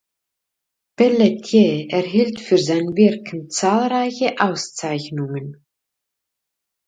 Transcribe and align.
Pelletier 0.95 1.91
erhielt 1.91 2.41
für 2.41 2.57
sein 2.57 2.95
Wirken 2.95 3.51
zahlreiche 3.51 4.33
Auszeichnungen. 4.39 5.63